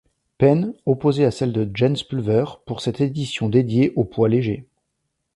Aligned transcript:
Penn, 0.39 0.73
opposée 0.87 1.25
à 1.25 1.29
celle 1.29 1.53
de 1.53 1.69
Jens 1.75 2.01
Pulver 2.09 2.45
pour 2.65 2.81
cette 2.81 3.01
édition 3.01 3.49
dédiée 3.49 3.93
aux 3.95 4.03
poids 4.03 4.29
légers. 4.29 4.65